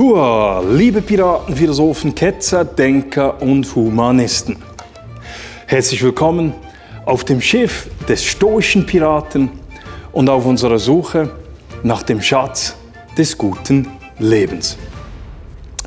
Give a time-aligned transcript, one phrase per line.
[0.00, 4.56] Hua, liebe Piraten, Philosophen, Ketzer, Denker und Humanisten.
[5.66, 6.54] Herzlich willkommen
[7.04, 9.50] auf dem Schiff des stoischen Piraten
[10.12, 11.30] und auf unserer Suche
[11.82, 12.76] nach dem Schatz
[13.18, 13.88] des guten
[14.18, 14.78] Lebens.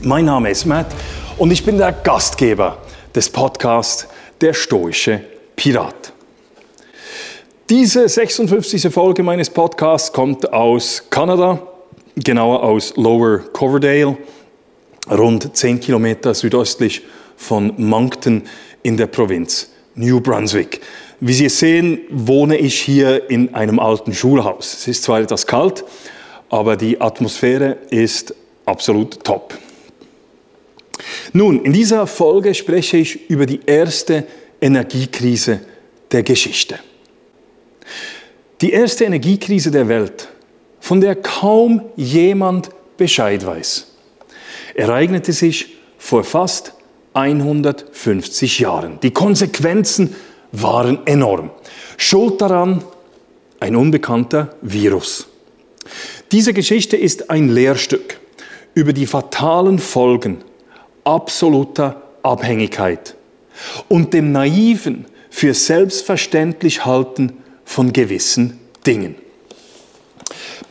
[0.04, 0.94] Mein Name ist Matt
[1.40, 2.78] und ich bin der Gastgeber
[3.16, 4.08] des Podcasts
[4.40, 5.22] Der stoische
[5.56, 6.14] Pirat.
[7.68, 8.94] Diese 56.
[8.94, 11.73] Folge meines Podcasts kommt aus Kanada,
[12.16, 14.18] genauer aus Lower Coverdale,
[15.10, 17.02] rund 10 Kilometer südöstlich
[17.36, 18.44] von Moncton
[18.84, 20.82] in der Provinz New Brunswick.
[21.20, 24.74] Wie Sie sehen, wohne ich hier in einem alten Schulhaus.
[24.74, 25.84] Es ist zwar etwas kalt,
[26.50, 29.58] aber die Atmosphäre ist absolut top.
[31.32, 34.26] Nun, in dieser Folge spreche ich über die erste
[34.62, 35.62] Energiekrise
[36.12, 36.80] der Geschichte.
[38.62, 40.30] Die erste Energiekrise der Welt,
[40.84, 43.88] von der kaum jemand Bescheid weiß,
[44.76, 46.74] ereignete sich vor fast
[47.14, 49.00] 150 Jahren.
[49.02, 50.14] Die Konsequenzen
[50.52, 51.52] waren enorm.
[51.96, 52.84] Schuld daran
[53.62, 55.30] ein unbekannter Virus.
[56.34, 58.20] Diese Geschichte ist ein Lehrstück
[58.74, 60.44] über die fatalen Folgen
[61.06, 63.16] absoluter Abhängigkeit
[63.88, 69.23] und dem naiven, für selbstverständlich halten von gewissen Dingen.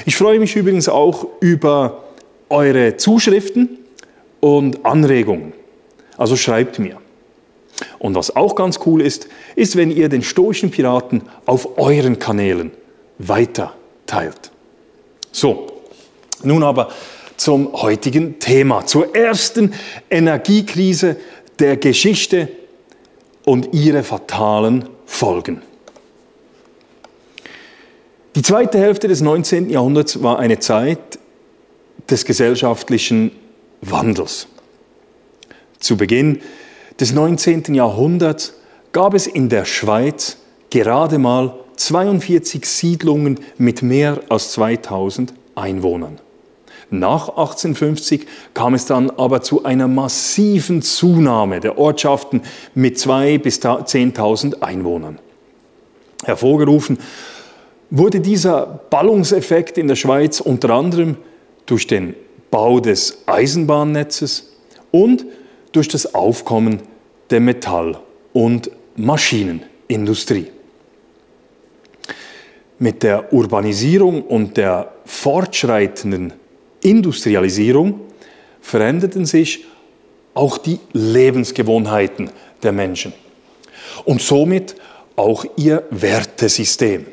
[0.06, 2.05] Ich freue mich übrigens auch über
[2.49, 3.79] eure Zuschriften
[4.41, 5.53] und Anregungen.
[6.17, 6.99] Also schreibt mir.
[7.99, 12.73] Und was auch ganz cool ist, ist, wenn ihr den stoischen Piraten auf euren Kanälen
[13.19, 13.75] weiter
[14.06, 14.50] teilt.
[15.31, 15.67] So,
[16.43, 16.89] nun aber
[17.37, 19.73] zum heutigen Thema, zur ersten
[20.11, 21.17] Energiekrise
[21.59, 22.49] der Geschichte
[23.45, 25.62] und ihre fatalen Folgen.
[28.38, 29.69] Die zweite Hälfte des 19.
[29.69, 31.19] Jahrhunderts war eine Zeit
[32.09, 33.32] des gesellschaftlichen
[33.81, 34.47] Wandels.
[35.81, 36.38] Zu Beginn
[37.00, 37.75] des 19.
[37.75, 38.54] Jahrhunderts
[38.93, 40.37] gab es in der Schweiz
[40.71, 46.20] gerade mal 42 Siedlungen mit mehr als 2000 Einwohnern.
[46.91, 52.43] Nach 1850 kam es dann aber zu einer massiven Zunahme der Ortschaften
[52.76, 55.19] mit 2.000 bis 10.000 Einwohnern.
[56.25, 56.99] Hervorgerufen
[57.91, 61.16] wurde dieser Ballungseffekt in der Schweiz unter anderem
[61.66, 62.15] durch den
[62.50, 64.53] Bau des Eisenbahnnetzes
[64.91, 65.25] und
[65.72, 66.81] durch das Aufkommen
[67.31, 67.99] der Metall-
[68.32, 70.47] und Maschinenindustrie.
[72.78, 76.32] Mit der Urbanisierung und der fortschreitenden
[76.82, 78.00] Industrialisierung
[78.60, 79.66] veränderten sich
[80.34, 82.31] auch die Lebensgewohnheiten
[82.62, 83.12] der Menschen
[84.05, 84.76] und somit
[85.16, 87.06] auch ihr Wertesystem.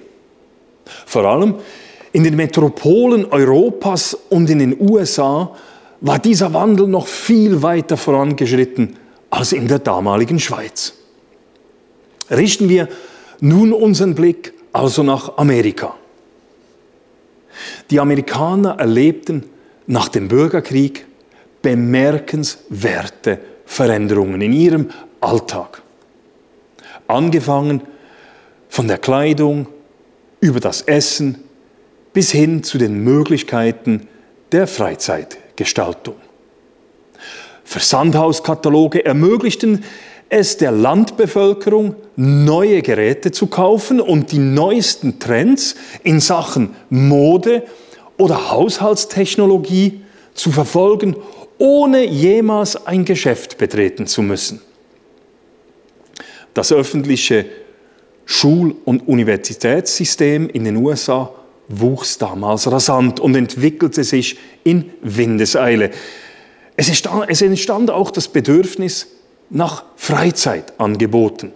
[1.05, 1.55] Vor allem
[2.11, 5.55] in den Metropolen Europas und in den USA
[6.01, 8.95] war dieser Wandel noch viel weiter vorangeschritten
[9.29, 10.93] als in der damaligen Schweiz.
[12.29, 12.87] Richten wir
[13.39, 15.95] nun unseren Blick also nach Amerika.
[17.89, 19.43] Die Amerikaner erlebten
[19.87, 21.05] nach dem Bürgerkrieg
[21.61, 24.89] bemerkenswerte Veränderungen in ihrem
[25.21, 25.81] Alltag.
[27.07, 27.81] Angefangen
[28.69, 29.67] von der Kleidung
[30.39, 31.43] über das Essen
[32.13, 34.07] bis hin zu den Möglichkeiten
[34.51, 36.15] der Freizeitgestaltung.
[37.63, 39.83] Versandhauskataloge ermöglichten
[40.29, 47.63] es der Landbevölkerung, neue Geräte zu kaufen und die neuesten Trends in Sachen Mode
[48.17, 50.01] oder Haushaltstechnologie
[50.33, 51.15] zu verfolgen,
[51.57, 54.61] ohne jemals ein Geschäft betreten zu müssen.
[56.53, 57.45] Das öffentliche
[58.25, 61.31] Schul- und Universitätssystem in den USA
[61.67, 65.91] wuchs damals rasant und entwickelte sich in Windeseile.
[66.75, 66.89] Es
[67.41, 69.07] entstand auch das Bedürfnis
[69.49, 71.53] nach Freizeitangeboten.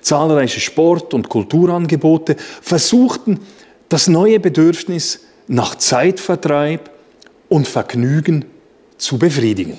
[0.00, 3.40] Zahlreiche Sport- und Kulturangebote versuchten
[3.88, 6.90] das neue Bedürfnis nach Zeitvertreib
[7.48, 8.44] und Vergnügen
[8.98, 9.78] zu befriedigen.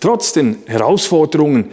[0.00, 1.72] Trotz den Herausforderungen,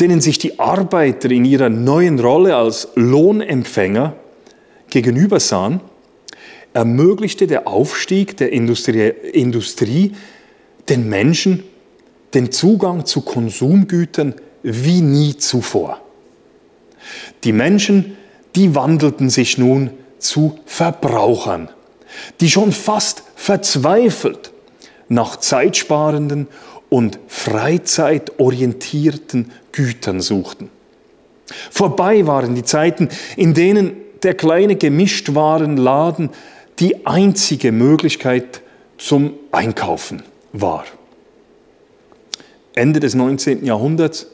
[0.00, 4.14] denen sich die Arbeiter in ihrer neuen Rolle als Lohnempfänger
[4.88, 5.80] gegenüber sahen,
[6.72, 10.12] ermöglichte der Aufstieg der Industrie, Industrie
[10.88, 11.64] den Menschen
[12.34, 16.00] den Zugang zu Konsumgütern wie nie zuvor.
[17.44, 18.16] Die Menschen,
[18.54, 21.70] die wandelten sich nun zu Verbrauchern,
[22.40, 24.52] die schon fast verzweifelt
[25.08, 26.46] nach zeitsparenden
[26.90, 30.68] und freizeitorientierten Gütern suchten.
[31.70, 33.92] Vorbei waren die Zeiten, in denen
[34.22, 36.30] der kleine Gemischtwarenladen
[36.78, 38.62] die einzige Möglichkeit
[38.98, 40.22] zum Einkaufen
[40.52, 40.84] war.
[42.74, 43.64] Ende des 19.
[43.64, 44.26] Jahrhunderts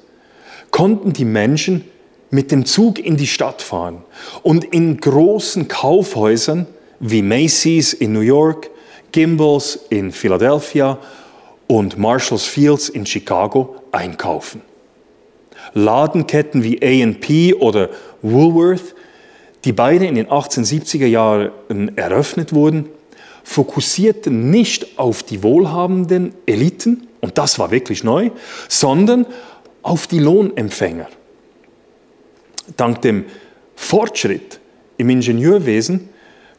[0.70, 1.84] konnten die Menschen
[2.30, 4.02] mit dem Zug in die Stadt fahren
[4.42, 6.66] und in großen Kaufhäusern
[7.00, 8.70] wie Macy's in New York,
[9.12, 10.98] Gimbals in Philadelphia
[11.66, 14.62] und Marshalls Fields in Chicago einkaufen.
[15.74, 17.90] Ladenketten wie A&P oder
[18.22, 18.94] Woolworth,
[19.64, 22.88] die beide in den 1870er Jahren eröffnet wurden,
[23.42, 28.30] fokussierten nicht auf die wohlhabenden Eliten, und das war wirklich neu,
[28.68, 29.26] sondern
[29.82, 31.08] auf die Lohnempfänger.
[32.76, 33.24] Dank dem
[33.76, 34.60] Fortschritt
[34.96, 36.08] im Ingenieurwesen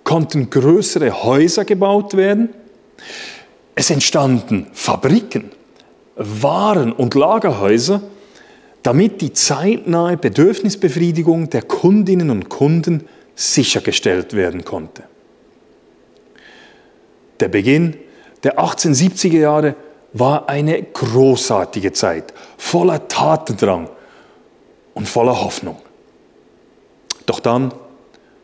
[0.04, 2.50] konnten größere Häuser gebaut werden,
[3.78, 5.52] es entstanden Fabriken,
[6.16, 8.02] Waren- und Lagerhäuser,
[8.82, 15.04] damit die zeitnahe Bedürfnisbefriedigung der Kundinnen und Kunden sichergestellt werden konnte.
[17.40, 17.96] Der Beginn
[18.44, 19.76] der 1870er Jahre
[20.12, 23.90] war eine großartige Zeit, voller Tatendrang
[24.96, 25.78] und voller Hoffnung.
[27.28, 27.72] Doch dann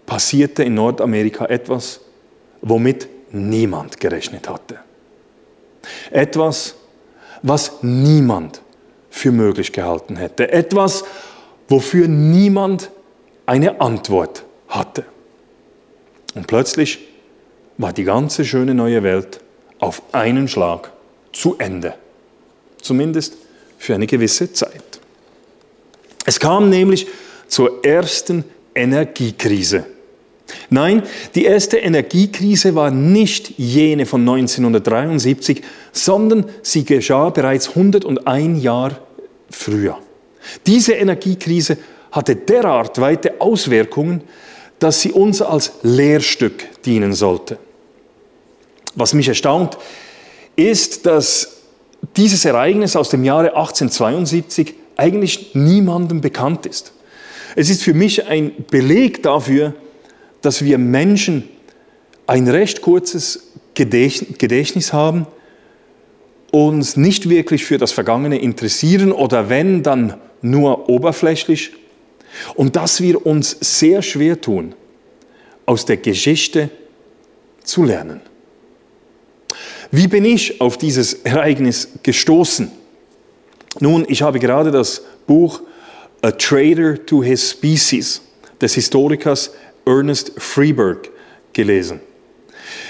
[0.06, 2.01] passierte in Nordamerika etwas,
[2.62, 4.77] womit niemand gerechnet hatte.
[6.12, 6.75] Etwas,
[7.41, 8.62] was niemand
[9.09, 10.51] für möglich gehalten hätte.
[10.51, 11.03] Etwas,
[11.68, 12.89] wofür niemand
[13.45, 15.06] eine Antwort hatte.
[16.35, 17.00] Und plötzlich
[17.77, 19.39] war die ganze schöne neue Welt
[19.80, 20.91] auf einen Schlag
[21.31, 21.95] zu Ende.
[22.81, 23.36] Zumindest
[23.77, 24.83] für eine gewisse Zeit.
[26.25, 27.07] Es kam nämlich
[27.47, 29.86] zur ersten Energiekrise.
[30.69, 31.03] Nein,
[31.35, 35.61] die erste Energiekrise war nicht jene von 1973,
[35.91, 38.97] sondern sie geschah bereits 101 Jahre
[39.50, 39.97] früher.
[40.65, 41.77] Diese Energiekrise
[42.11, 44.21] hatte derart weite Auswirkungen,
[44.79, 47.57] dass sie uns als Lehrstück dienen sollte.
[48.95, 49.77] Was mich erstaunt,
[50.55, 51.61] ist, dass
[52.17, 56.91] dieses Ereignis aus dem Jahre 1872 eigentlich niemandem bekannt ist.
[57.55, 59.73] Es ist für mich ein Beleg dafür,
[60.44, 61.50] dass wir Menschen
[62.28, 65.25] ein recht kurzes Gedächtnis haben,
[66.51, 71.72] uns nicht wirklich für das Vergangene interessieren oder wenn, dann nur oberflächlich
[72.56, 74.75] und dass wir uns sehr schwer tun,
[75.65, 76.70] aus der Geschichte
[77.63, 78.22] zu lernen.
[79.91, 82.72] Wie bin ich auf dieses Ereignis gestoßen?
[83.79, 85.62] Nun, ich habe gerade das Buch
[86.22, 88.22] A Traitor to His Species
[88.62, 89.51] des Historikers
[89.86, 91.10] Ernest Freeberg
[91.54, 92.00] gelesen.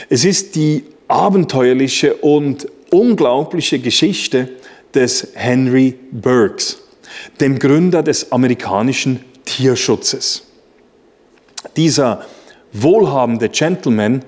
[0.09, 4.49] Es ist die abenteuerliche und unglaubliche Geschichte
[4.93, 6.83] des Henry Burks,
[7.39, 10.43] dem Gründer des amerikanischen Tierschutzes.
[11.75, 12.25] Dieser
[12.71, 14.23] wohlhabende Gentleman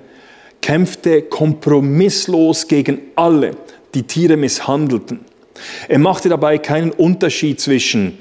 [0.62, 3.52] kämpfte kompromisslos gegen alle,
[3.94, 5.20] die Tiere misshandelten.
[5.88, 8.18] Er machte dabei keinen Unterschied zwischen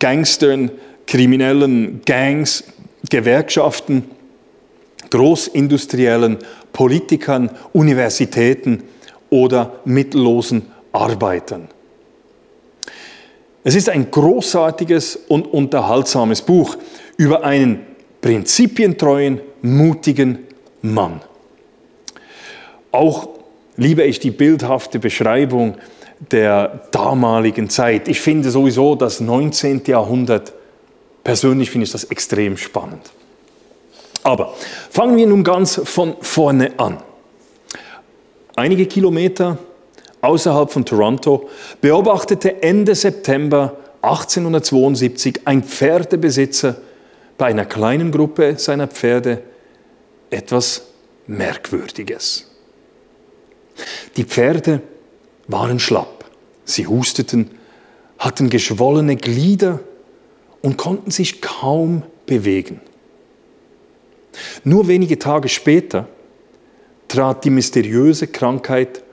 [0.00, 0.70] Gangstern,
[1.06, 2.64] kriminellen Gangs,
[3.08, 4.04] Gewerkschaften,
[5.10, 6.38] Großindustriellen,
[6.72, 8.82] Politikern, Universitäten
[9.30, 11.68] oder mittellosen Arbeitern.
[13.62, 16.76] Es ist ein großartiges und unterhaltsames Buch
[17.16, 17.86] über einen
[18.20, 20.40] prinzipientreuen, mutigen
[20.82, 21.20] Mann.
[22.92, 23.28] Auch
[23.76, 25.76] liebe ich die bildhafte Beschreibung
[26.30, 28.08] der damaligen Zeit.
[28.08, 29.82] Ich finde sowieso das 19.
[29.86, 30.52] Jahrhundert,
[31.24, 33.10] persönlich finde ich das extrem spannend.
[34.22, 34.54] Aber
[34.90, 37.02] fangen wir nun ganz von vorne an.
[38.56, 39.58] Einige Kilometer
[40.20, 41.48] außerhalb von Toronto
[41.80, 46.76] beobachtete Ende September 1872 ein Pferdebesitzer
[47.36, 49.42] bei einer kleinen Gruppe seiner Pferde
[50.30, 50.86] etwas
[51.26, 52.50] Merkwürdiges.
[54.16, 54.80] Die Pferde
[55.48, 56.24] waren schlapp,
[56.64, 57.50] sie husteten,
[58.18, 59.80] hatten geschwollene Glieder
[60.64, 62.80] und konnten sich kaum bewegen.
[64.64, 66.08] Nur wenige Tage später
[67.06, 69.04] trat die mysteriöse Krankheit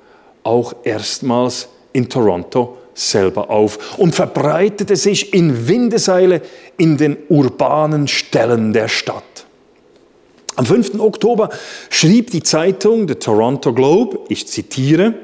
[0.44, 6.42] auch erstmals in Toronto selber auf und verbreitete sich in Windeseile
[6.78, 9.46] in den urbanen Stellen der Stadt.
[10.56, 11.02] Am 5.
[11.02, 11.50] Oktober
[11.90, 15.16] schrieb die Zeitung The Toronto Globe, ich zitiere,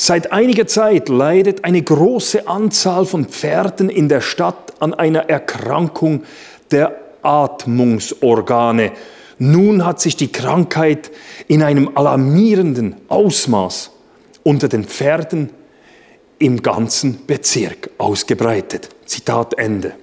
[0.00, 6.22] Seit einiger Zeit leidet eine große Anzahl von Pferden in der Stadt an einer Erkrankung
[6.70, 8.92] der Atmungsorgane.
[9.38, 11.10] Nun hat sich die Krankheit
[11.48, 13.90] in einem alarmierenden Ausmaß
[14.44, 15.50] unter den Pferden
[16.38, 18.90] im ganzen Bezirk ausgebreitet.
[19.04, 19.94] Zitat Ende.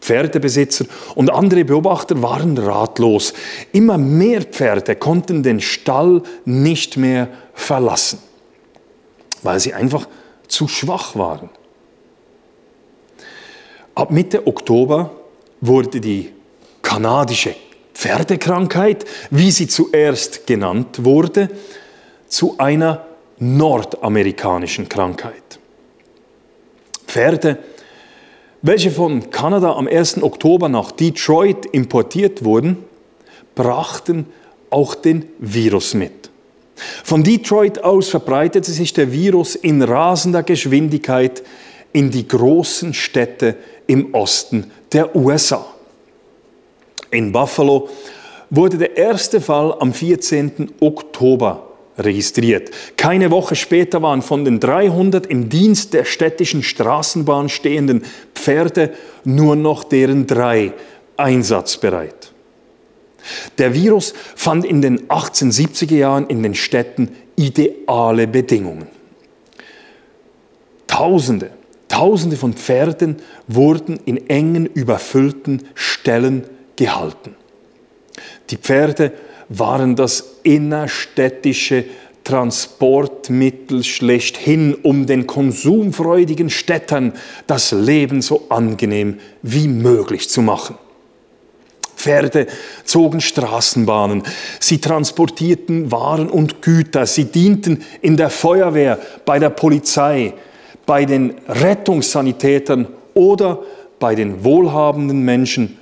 [0.00, 0.84] Pferdebesitzer
[1.16, 3.34] und andere Beobachter waren ratlos.
[3.72, 8.18] Immer mehr Pferde konnten den Stall nicht mehr verlassen,
[9.42, 10.08] weil sie einfach
[10.48, 11.50] zu schwach waren.
[13.94, 15.10] Ab Mitte Oktober
[15.60, 16.32] wurde die
[16.82, 17.54] kanadische
[17.94, 21.48] Pferdekrankheit, wie sie zuerst genannt wurde,
[22.26, 23.06] zu einer
[23.38, 25.58] nordamerikanischen Krankheit.
[27.06, 27.58] Pferde,
[28.62, 30.22] welche von Kanada am 1.
[30.22, 32.84] Oktober nach Detroit importiert wurden,
[33.54, 34.26] brachten
[34.70, 36.31] auch den Virus mit.
[37.04, 41.42] Von Detroit aus verbreitete sich der Virus in rasender Geschwindigkeit
[41.92, 45.66] in die großen Städte im Osten der USA.
[47.10, 47.88] In Buffalo
[48.50, 50.72] wurde der erste Fall am 14.
[50.80, 52.70] Oktober registriert.
[52.96, 59.56] Keine Woche später waren von den 300 im Dienst der städtischen Straßenbahn stehenden Pferde nur
[59.56, 60.72] noch deren drei
[61.16, 62.31] einsatzbereit.
[63.58, 68.86] Der Virus fand in den 1870er Jahren in den Städten ideale Bedingungen.
[70.86, 71.50] Tausende,
[71.92, 73.16] Tausende von Pferden
[73.48, 77.36] wurden in engen, überfüllten Ställen gehalten.
[78.48, 79.12] Die Pferde
[79.50, 81.84] waren das innerstädtische
[82.24, 87.12] Transportmittel schlechthin, um den konsumfreudigen Städtern
[87.46, 90.76] das Leben so angenehm wie möglich zu machen.
[92.02, 92.48] Pferde
[92.84, 94.24] zogen Straßenbahnen,
[94.58, 100.34] sie transportierten Waren und Güter, sie dienten in der Feuerwehr, bei der Polizei,
[100.84, 103.60] bei den Rettungssanitätern oder
[104.00, 105.78] bei den wohlhabenden Menschen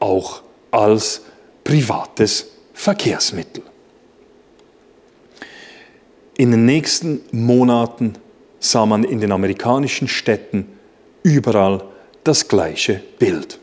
[0.00, 0.42] auch
[0.72, 1.22] als
[1.62, 3.62] privates Verkehrsmittel.
[6.36, 8.14] In den nächsten Monaten
[8.58, 10.66] sah man in den amerikanischen Städten
[11.22, 11.84] überall
[12.24, 13.60] das gleiche Bild.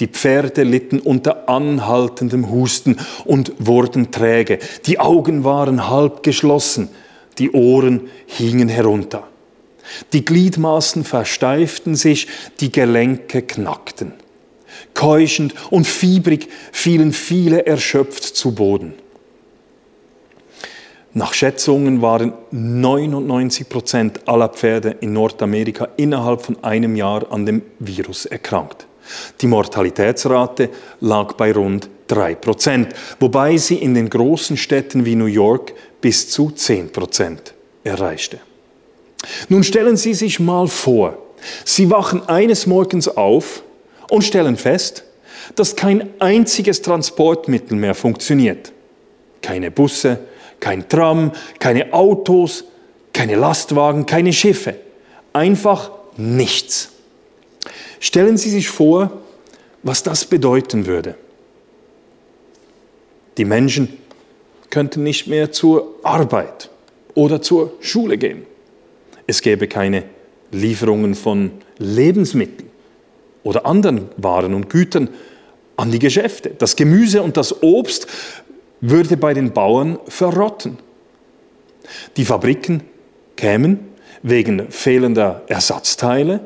[0.00, 4.58] Die Pferde litten unter anhaltendem Husten und wurden träge.
[4.86, 6.88] Die Augen waren halb geschlossen,
[7.38, 9.26] die Ohren hingen herunter.
[10.12, 12.28] Die Gliedmaßen versteiften sich,
[12.60, 14.12] die Gelenke knackten.
[14.94, 18.94] Keuchend und fiebrig fielen viele erschöpft zu Boden.
[21.14, 27.62] Nach Schätzungen waren 99 Prozent aller Pferde in Nordamerika innerhalb von einem Jahr an dem
[27.78, 28.87] Virus erkrankt.
[29.40, 35.26] Die Mortalitätsrate lag bei rund 3 Prozent, wobei sie in den großen Städten wie New
[35.26, 38.40] York bis zu 10 Prozent erreichte.
[39.48, 41.18] Nun stellen Sie sich mal vor,
[41.64, 43.62] Sie wachen eines Morgens auf
[44.10, 45.04] und stellen fest,
[45.54, 48.72] dass kein einziges Transportmittel mehr funktioniert.
[49.40, 50.18] Keine Busse,
[50.60, 52.64] kein Tram, keine Autos,
[53.12, 54.74] keine Lastwagen, keine Schiffe.
[55.32, 56.90] Einfach nichts.
[58.00, 59.10] Stellen Sie sich vor,
[59.82, 61.16] was das bedeuten würde.
[63.36, 63.98] Die Menschen
[64.70, 66.70] könnten nicht mehr zur Arbeit
[67.14, 68.42] oder zur Schule gehen.
[69.26, 70.04] Es gäbe keine
[70.50, 72.68] Lieferungen von Lebensmitteln
[73.42, 75.08] oder anderen Waren und Gütern
[75.76, 76.50] an die Geschäfte.
[76.50, 78.06] Das Gemüse und das Obst
[78.80, 80.78] würde bei den Bauern verrotten.
[82.16, 82.82] Die Fabriken
[83.36, 83.80] kämen
[84.22, 86.40] wegen fehlender Ersatzteile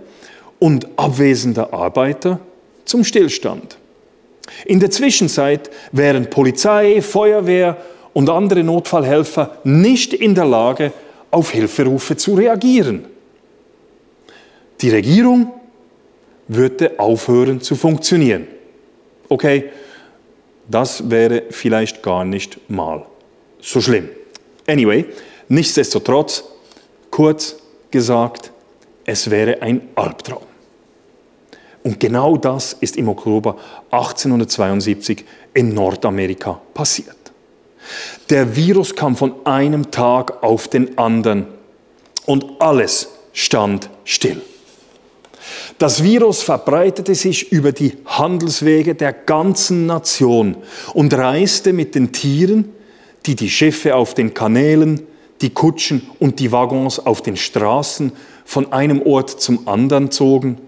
[0.62, 2.38] und abwesender Arbeiter
[2.84, 3.78] zum Stillstand.
[4.64, 7.78] In der Zwischenzeit wären Polizei, Feuerwehr
[8.12, 10.92] und andere Notfallhelfer nicht in der Lage,
[11.32, 13.06] auf Hilferufe zu reagieren.
[14.80, 15.52] Die Regierung
[16.46, 18.46] würde aufhören zu funktionieren.
[19.28, 19.64] Okay,
[20.68, 23.04] das wäre vielleicht gar nicht mal
[23.60, 24.10] so schlimm.
[24.68, 25.06] Anyway,
[25.48, 26.44] nichtsdestotrotz,
[27.10, 27.56] kurz
[27.90, 28.52] gesagt,
[29.04, 30.51] es wäre ein Albtraum.
[31.82, 33.56] Und genau das ist im Oktober
[33.90, 35.24] 1872
[35.54, 37.16] in Nordamerika passiert.
[38.30, 41.46] Der Virus kam von einem Tag auf den anderen
[42.26, 44.40] und alles stand still.
[45.78, 50.56] Das Virus verbreitete sich über die Handelswege der ganzen Nation
[50.94, 52.72] und reiste mit den Tieren,
[53.26, 55.06] die die Schiffe auf den Kanälen,
[55.40, 58.12] die Kutschen und die Waggons auf den Straßen
[58.44, 60.58] von einem Ort zum anderen zogen.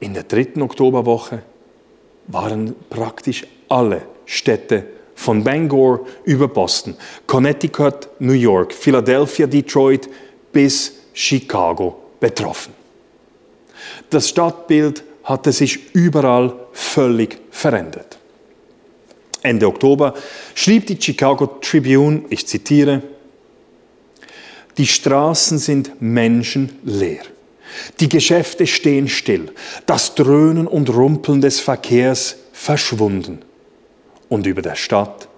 [0.00, 1.42] In der dritten Oktoberwoche
[2.26, 10.08] waren praktisch alle Städte von Bangor über Boston, Connecticut, New York, Philadelphia, Detroit
[10.52, 12.72] bis Chicago betroffen.
[14.08, 18.18] Das Stadtbild hatte sich überall völlig verändert.
[19.42, 20.14] Ende Oktober
[20.54, 23.02] schrieb die Chicago Tribune, ich zitiere,
[24.78, 27.24] die Straßen sind menschenleer.
[28.00, 29.52] Die Geschäfte stehen still.
[29.86, 33.42] Das Dröhnen und Rumpeln des Verkehrs verschwunden.
[34.28, 35.28] Und über der Stadt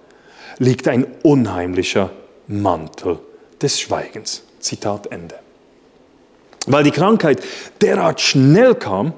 [0.58, 2.10] liegt ein unheimlicher
[2.46, 3.18] Mantel
[3.60, 4.42] des Schweigens.
[4.60, 5.36] Zitat Ende.
[6.66, 7.42] Weil die Krankheit
[7.80, 9.14] derart schnell kam,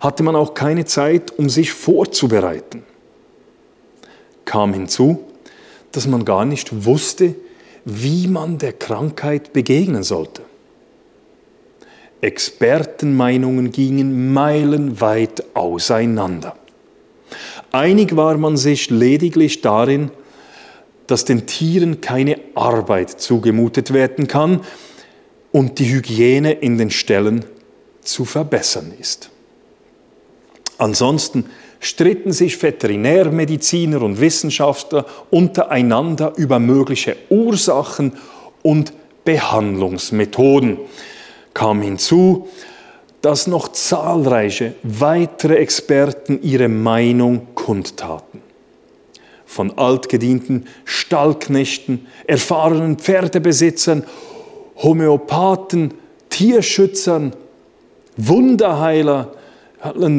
[0.00, 2.82] hatte man auch keine Zeit, um sich vorzubereiten.
[4.44, 5.24] Kam hinzu,
[5.92, 7.34] dass man gar nicht wusste,
[7.84, 10.42] wie man der Krankheit begegnen sollte.
[12.20, 16.56] Expertenmeinungen gingen meilenweit auseinander.
[17.70, 20.10] Einig war man sich lediglich darin,
[21.06, 24.60] dass den Tieren keine Arbeit zugemutet werden kann,
[25.52, 27.44] und die Hygiene in den Ställen
[28.02, 29.30] zu verbessern ist.
[30.78, 31.46] Ansonsten
[31.80, 38.12] stritten sich Veterinärmediziner und Wissenschaftler untereinander über mögliche Ursachen
[38.62, 38.92] und
[39.24, 40.78] Behandlungsmethoden.
[41.58, 42.46] Kam hinzu,
[43.20, 48.42] dass noch zahlreiche weitere Experten ihre Meinung kundtaten.
[49.44, 54.04] Von altgedienten Stallknechten, erfahrenen Pferdebesitzern
[54.76, 55.94] Homöopathen,
[56.30, 57.32] Tierschützern,
[58.16, 59.32] Wunderheiler,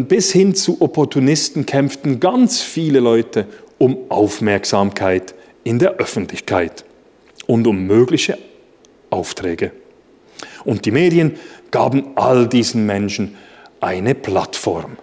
[0.09, 3.45] bis hin zu Opportunisten kämpften ganz viele Leute
[3.77, 6.83] um Aufmerksamkeit in der Öffentlichkeit
[7.47, 8.37] und um mögliche
[9.09, 9.71] Aufträge.
[10.65, 11.37] Und die Medien
[11.71, 13.35] gaben all diesen Menschen
[13.79, 14.97] eine Plattform.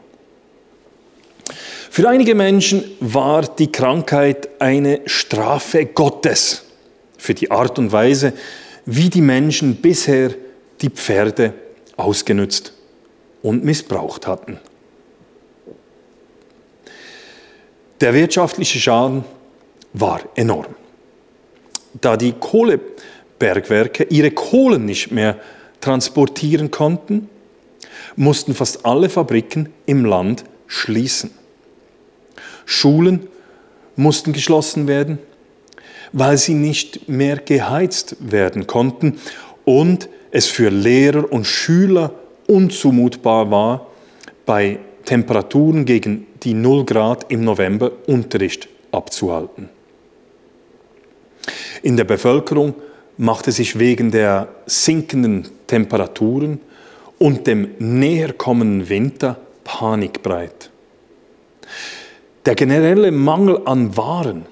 [1.90, 6.64] Für einige Menschen war die Krankheit eine Strafe Gottes
[7.16, 8.35] für die Art und Weise,
[8.85, 10.35] wie die Menschen bisher
[10.81, 11.55] die Pferde
[11.96, 12.72] ausgenutzt
[13.42, 14.61] und missbraucht hatten.
[18.01, 19.25] Der wirtschaftliche Schaden
[19.94, 20.75] war enorm.
[22.01, 22.33] Da die
[23.38, 25.38] Kohlebergwerke ihre Kohlen nicht mehr
[25.81, 27.29] transportieren konnten,
[28.16, 31.31] mussten fast alle Fabriken im Land schließen.
[32.64, 33.29] Schulen
[33.94, 35.18] mussten geschlossen werden,
[36.12, 39.18] weil sie nicht mehr geheizt werden konnten
[39.64, 42.12] und es für Lehrer und Schüler
[42.46, 43.87] unzumutbar war,
[44.44, 49.68] bei Temperaturen gegen die 0 Grad im November Unterricht abzuhalten.
[51.83, 52.75] In der Bevölkerung
[53.16, 56.61] machte sich wegen der sinkenden Temperaturen
[57.18, 60.70] und dem näherkommenden Winter Panik breit.
[62.44, 64.46] Der generelle Mangel an Waren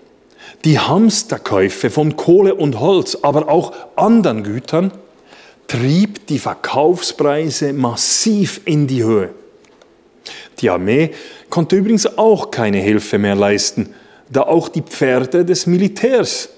[0.64, 4.92] die Hamsterkäufe von Kohle und Holz, aber auch anderen Gütern,
[5.66, 9.31] trieb die Verkaufspreise massiv in die Höhe.
[10.61, 11.11] Die Armee
[11.50, 13.94] konnte übrigens auch keine Hilfe mehr leisten,
[14.31, 16.48] da auch die Pferde des Militärs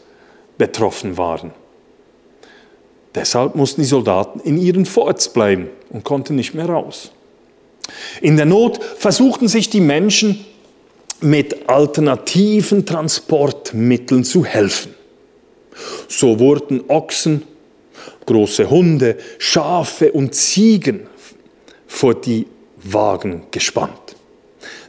[0.56, 1.50] betroffen waren.
[3.16, 7.10] Deshalb mussten die Soldaten in ihren Forts bleiben und konnten nicht mehr raus.
[8.20, 10.44] In der Not versuchten sich die Menschen
[11.22, 14.94] mit alternativen Transportmitteln zu helfen.
[16.08, 17.42] So wurden Ochsen,
[18.26, 21.06] große Hunde, Schafe und Ziegen
[21.86, 22.46] vor die
[22.82, 24.16] Wagen gespannt.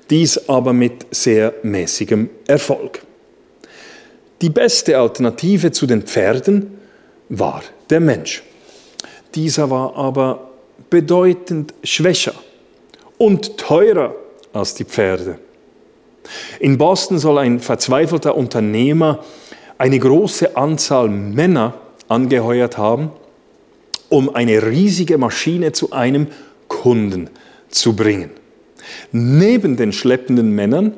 [0.09, 3.01] Dies aber mit sehr mäßigem Erfolg.
[4.41, 6.76] Die beste Alternative zu den Pferden
[7.29, 8.43] war der Mensch.
[9.35, 10.49] Dieser war aber
[10.89, 12.33] bedeutend schwächer
[13.17, 14.15] und teurer
[14.53, 15.39] als die Pferde.
[16.59, 19.23] In Boston soll ein verzweifelter Unternehmer
[19.77, 21.75] eine große Anzahl Männer
[22.07, 23.11] angeheuert haben,
[24.09, 26.27] um eine riesige Maschine zu einem
[26.67, 27.29] Kunden
[27.69, 28.31] zu bringen.
[29.11, 30.93] Neben den schleppenden Männern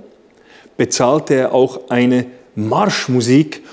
[0.77, 3.63] bezahlte er auch eine Marschmusik,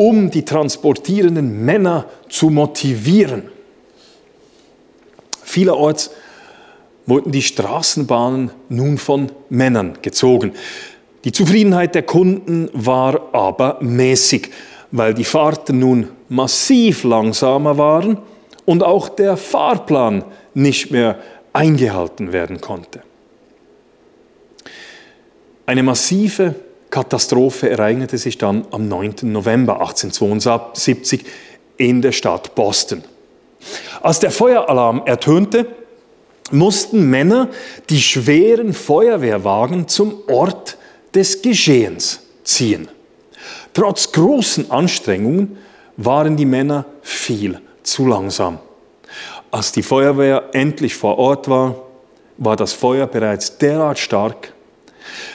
[0.00, 3.50] um die transportierenden Männer zu motivieren.
[5.42, 6.12] Vielerorts
[7.04, 10.52] wurden die Straßenbahnen nun von Männern gezogen.
[11.24, 14.50] Die Zufriedenheit der Kunden war aber mäßig,
[14.92, 18.18] weil die Fahrten nun massiv langsamer waren
[18.66, 21.18] und auch der Fahrplan nicht mehr
[21.52, 23.02] eingehalten werden konnte.
[25.66, 26.54] Eine massive
[26.90, 29.16] Katastrophe ereignete sich dann am 9.
[29.22, 31.24] November 1872
[31.76, 33.04] in der Stadt Boston.
[34.00, 35.66] Als der Feueralarm ertönte,
[36.50, 37.48] mussten Männer
[37.90, 40.78] die schweren Feuerwehrwagen zum Ort
[41.14, 42.88] des Geschehens ziehen.
[43.74, 45.58] Trotz großen Anstrengungen
[45.96, 48.58] waren die Männer viel zu langsam.
[49.50, 51.76] Als die Feuerwehr endlich vor Ort war,
[52.36, 54.52] war das Feuer bereits derart stark,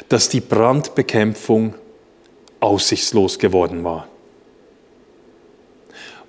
[0.10, 1.76] dass die Brandbekämpfung
[2.60, 4.08] aussichtslos geworden war.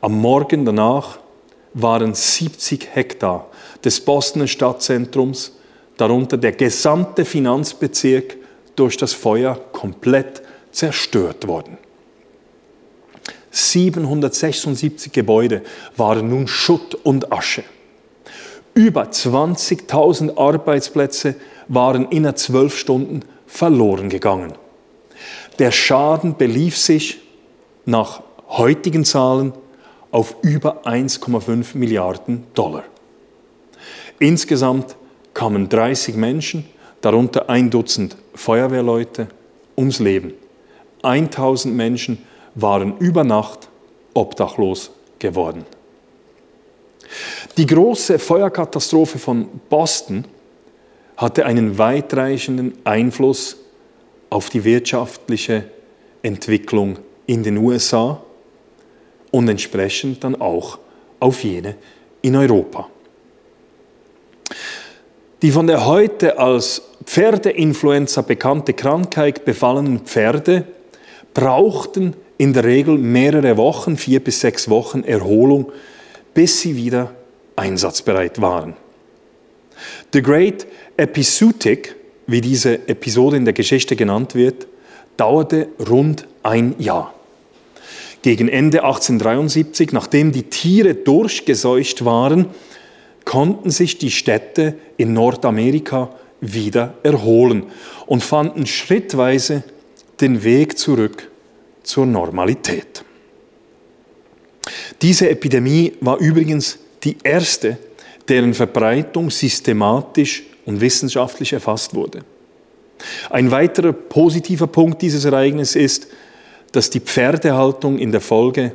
[0.01, 1.19] Am Morgen danach
[1.73, 3.49] waren 70 Hektar
[3.85, 5.53] des Bostoner Stadtzentrums,
[5.97, 8.37] darunter der gesamte Finanzbezirk,
[8.77, 11.79] durch das Feuer komplett zerstört worden.
[13.51, 15.63] 776 Gebäude
[15.97, 17.63] waren nun Schutt und Asche.
[18.75, 21.37] Über 20.000 Arbeitsplätze
[21.69, 23.21] waren innerhalb zwölf Stunden
[23.55, 24.53] verloren gegangen.
[25.61, 27.21] Der Schaden belief sich
[27.85, 29.53] nach heutigen Zahlen
[30.11, 32.83] auf über 1,5 Milliarden Dollar.
[34.19, 34.97] Insgesamt
[35.35, 36.69] kamen 30 Menschen,
[37.01, 39.29] darunter ein Dutzend Feuerwehrleute,
[39.77, 40.33] ums Leben.
[41.03, 42.19] 1000 Menschen
[42.57, 43.69] waren über Nacht
[44.15, 44.91] obdachlos
[45.21, 45.65] geworden.
[47.57, 50.25] Die große Feuerkatastrophe von Boston
[51.17, 53.57] hatte einen weitreichenden Einfluss
[54.31, 55.65] auf die wirtschaftliche
[56.23, 58.23] Entwicklung in den USA
[59.31, 60.79] und entsprechend dann auch
[61.21, 61.77] auf jene
[62.23, 62.89] in Europa.
[65.43, 70.65] Die von der heute als Pferdeinfluenza bekannte Krankheit befallenen Pferde
[71.35, 75.71] brauchten in der Regel mehrere Wochen, vier bis sechs Wochen Erholung,
[76.33, 77.15] bis sie wieder
[77.57, 78.75] einsatzbereit waren.
[80.13, 80.67] The Great
[80.97, 84.67] Epizootic, wie diese Episode in der Geschichte genannt wird,
[85.17, 87.15] dauerte rund ein Jahr.
[88.23, 92.47] Gegen Ende 1873, nachdem die Tiere durchgeseucht waren,
[93.25, 97.65] konnten sich die Städte in Nordamerika wieder erholen
[98.07, 99.63] und fanden schrittweise
[100.21, 101.31] den Weg zurück
[101.83, 103.05] zur Normalität.
[105.03, 107.77] Diese Epidemie war übrigens die erste,
[108.29, 112.21] deren Verbreitung systematisch und wissenschaftlich erfasst wurde.
[113.31, 116.07] Ein weiterer positiver Punkt dieses Ereignisses ist,
[116.73, 118.73] dass die Pferdehaltung in der Folge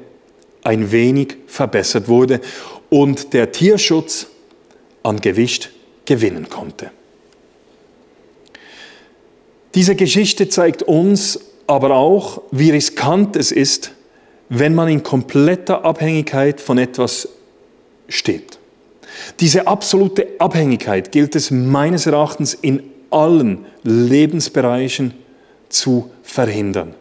[0.63, 2.41] ein wenig verbessert wurde
[2.89, 4.27] und der Tierschutz
[5.03, 5.71] an Gewicht
[6.05, 6.91] gewinnen konnte.
[9.75, 13.91] Diese Geschichte zeigt uns aber auch, wie riskant es ist,
[14.49, 17.29] wenn man in kompletter Abhängigkeit von etwas
[18.07, 18.58] steht.
[19.39, 25.13] Diese absolute Abhängigkeit gilt es meines Erachtens in allen Lebensbereichen
[25.69, 26.93] zu verhindern.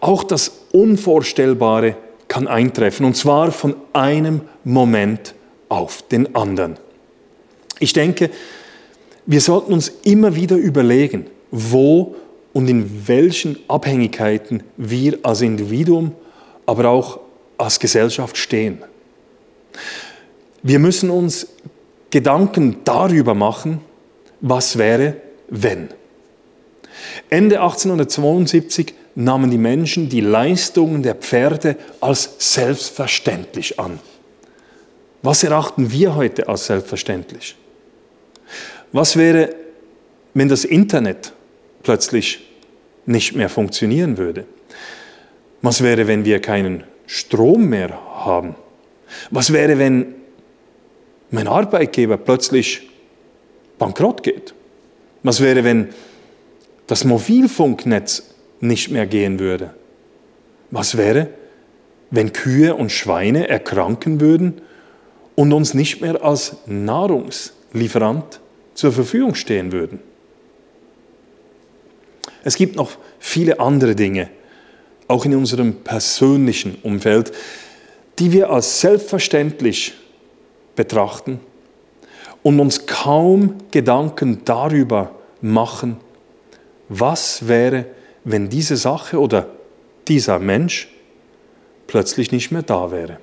[0.00, 1.96] Auch das Unvorstellbare
[2.28, 5.34] kann eintreffen, und zwar von einem Moment
[5.68, 6.76] auf den anderen.
[7.80, 8.30] Ich denke,
[9.26, 12.14] wir sollten uns immer wieder überlegen, wo
[12.52, 16.12] und in welchen Abhängigkeiten wir als Individuum,
[16.66, 17.20] aber auch
[17.58, 18.82] als Gesellschaft stehen.
[20.64, 21.46] Wir müssen uns
[22.10, 23.82] Gedanken darüber machen,
[24.40, 25.16] was wäre,
[25.48, 25.88] wenn.
[27.28, 34.00] Ende 1872 nahmen die Menschen die Leistungen der Pferde als selbstverständlich an.
[35.20, 37.56] Was erachten wir heute als selbstverständlich?
[38.90, 39.54] Was wäre,
[40.32, 41.34] wenn das Internet
[41.82, 42.40] plötzlich
[43.04, 44.46] nicht mehr funktionieren würde?
[45.60, 47.90] Was wäre, wenn wir keinen Strom mehr
[48.24, 48.54] haben?
[49.30, 50.23] Was wäre, wenn
[51.34, 52.88] mein Arbeitgeber plötzlich
[53.78, 54.54] bankrott geht?
[55.22, 55.88] Was wäre, wenn
[56.86, 59.74] das Mobilfunknetz nicht mehr gehen würde?
[60.70, 61.28] Was wäre,
[62.10, 64.60] wenn Kühe und Schweine erkranken würden
[65.34, 68.40] und uns nicht mehr als Nahrungslieferant
[68.74, 69.98] zur Verfügung stehen würden?
[72.44, 74.28] Es gibt noch viele andere Dinge,
[75.08, 77.32] auch in unserem persönlichen Umfeld,
[78.18, 79.94] die wir als selbstverständlich
[80.76, 81.40] betrachten
[82.42, 85.10] und uns kaum Gedanken darüber
[85.40, 85.96] machen,
[86.88, 87.86] was wäre,
[88.24, 89.48] wenn diese Sache oder
[90.08, 90.88] dieser Mensch
[91.86, 93.18] plötzlich nicht mehr da wäre.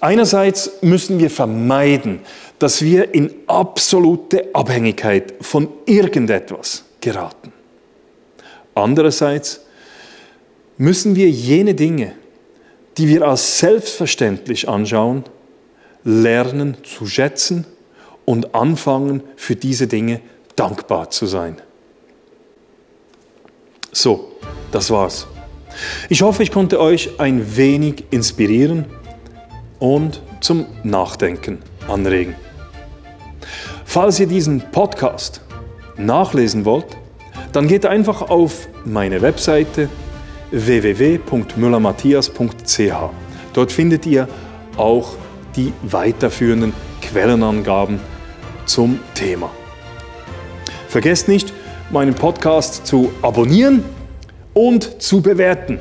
[0.00, 2.20] Einerseits müssen wir vermeiden,
[2.58, 7.52] dass wir in absolute Abhängigkeit von irgendetwas geraten.
[8.74, 9.60] Andererseits
[10.76, 12.12] müssen wir jene Dinge,
[12.98, 15.24] die wir als selbstverständlich anschauen,
[16.06, 17.66] lernen zu schätzen
[18.24, 20.20] und anfangen, für diese Dinge
[20.54, 21.56] dankbar zu sein.
[23.92, 24.32] So,
[24.70, 25.26] das war's.
[26.08, 28.86] Ich hoffe, ich konnte euch ein wenig inspirieren
[29.80, 32.36] und zum Nachdenken anregen.
[33.84, 35.40] Falls ihr diesen Podcast
[35.96, 36.96] nachlesen wollt,
[37.52, 39.88] dann geht einfach auf meine Webseite
[40.52, 42.92] www.müllermatthias.ch.
[43.52, 44.28] Dort findet ihr
[44.76, 45.16] auch
[45.56, 48.00] die weiterführenden Quellenangaben
[48.66, 49.50] zum Thema.
[50.88, 51.52] Vergesst nicht,
[51.90, 53.82] meinen Podcast zu abonnieren
[54.54, 55.80] und zu bewerten.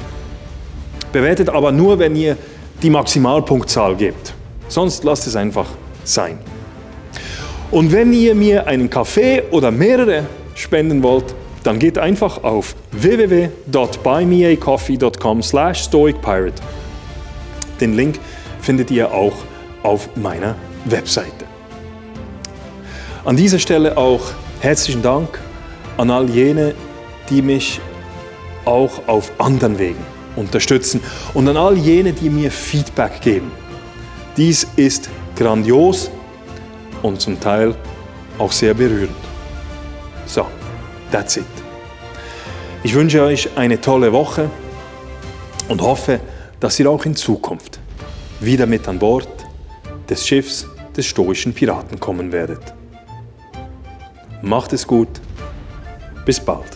[1.11, 2.35] Bewertet aber nur, wenn ihr
[2.81, 4.33] die Maximalpunktzahl gebt.
[4.67, 5.67] Sonst lasst es einfach
[6.03, 6.39] sein.
[7.71, 15.41] Und wenn ihr mir einen Kaffee oder mehrere spenden wollt, dann geht einfach auf www.buymeacoffee.com
[15.41, 16.61] slash stoicpirate.
[17.81, 18.19] Den Link
[18.61, 19.33] findet ihr auch
[19.85, 21.45] auf meiner Webseite.
[23.23, 24.21] An dieser Stelle auch
[24.59, 25.39] herzlichen Dank
[25.97, 26.73] an all jene,
[27.29, 27.79] die mich
[28.65, 30.03] auch auf anderen Wegen
[30.35, 31.01] unterstützen
[31.33, 33.51] und an all jene, die mir Feedback geben.
[34.35, 36.09] Dies ist grandios
[37.03, 37.75] und zum Teil
[38.39, 39.15] auch sehr berührend.
[40.25, 40.47] So,
[41.11, 41.45] that's it.
[42.83, 44.49] Ich wünsche euch eine tolle Woche
[45.69, 46.19] und hoffe,
[46.59, 47.79] dass ihr auch in Zukunft
[48.39, 49.34] wieder mit an Bord
[50.09, 52.73] des Schiffs des stoischen Piraten kommen werdet.
[54.41, 55.09] Macht es gut.
[56.25, 56.74] Bis bald.